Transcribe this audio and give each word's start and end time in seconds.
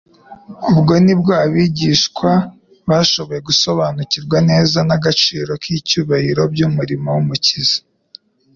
ubwo 0.71 0.93
nibwo 1.03 1.31
abigishwa 1.45 2.31
bashoboye 2.89 3.39
gusobanukirwa 3.49 4.37
neza 4.49 4.77
n'agaciro 4.87 5.51
k'icyubahiro 5.61 6.41
by'umurimo 6.53 7.07
w'Umukiza. 7.15 7.77